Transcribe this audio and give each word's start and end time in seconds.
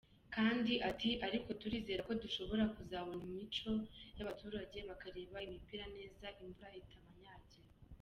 Kandi 0.35 0.73
ati 0.89 1.09
“Ariko 1.27 1.49
turizera 1.61 2.05
ko 2.07 2.11
dushobora 2.23 2.63
kuzabona 2.75 3.21
imicyo, 3.29 3.71
abaturage 4.21 4.77
bakareba 4.89 5.37
imipira 5.47 5.85
neza 5.95 6.27
imvura 6.43 6.67
itabanyagira. 6.81 7.69